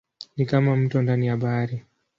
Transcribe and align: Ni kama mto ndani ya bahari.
Ni 0.37 0.45
kama 0.45 0.75
mto 0.75 1.01
ndani 1.01 1.27
ya 1.27 1.37
bahari. 1.37 1.83